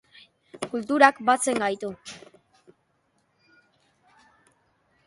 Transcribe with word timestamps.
Kulturak 0.71 1.19
batzen 1.29 1.59
gaitu. 1.65 1.91